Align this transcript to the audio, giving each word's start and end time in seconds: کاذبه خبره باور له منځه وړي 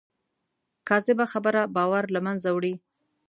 کاذبه 0.87 1.25
خبره 1.33 1.61
باور 1.75 2.03
له 2.15 2.19
منځه 2.25 2.49
وړي 2.55 2.73